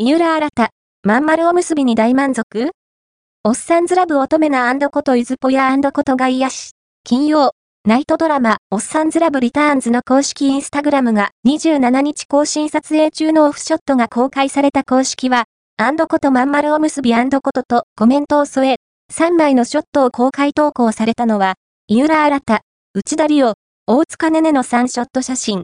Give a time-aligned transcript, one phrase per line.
[0.00, 0.48] 井浦新
[1.02, 2.70] まん丸おむすびに大満足？
[3.42, 6.70] おっさんずラブ乙女なことゆずぽやことが癒し、
[7.02, 7.50] 金曜、
[7.84, 15.46] ナイトドラマ、おっさんずラブリターンズの公式インスタグラムが27日更新撮影中のオフショットが公開された公式は、
[16.08, 18.76] ことまん丸おむすびこととコメントを添え、
[19.12, 21.54] 3枚のショットを公開投稿されたのは、
[21.88, 22.40] 井浦新
[22.94, 23.54] 内田理央、
[23.88, 25.56] 大塚ねねの3ショット写真。